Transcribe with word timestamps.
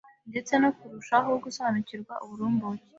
ndetse 0.29 0.53
no 0.61 0.69
kurushaho 0.77 1.29
gusobanukirwa 1.43 2.13
uburumbuke 2.23 2.85